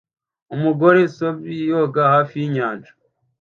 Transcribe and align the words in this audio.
Umugore 0.55 0.99
sub 1.15 1.37
yoga 1.71 2.01
hafi 2.13 2.33
yinyanja 2.41 2.91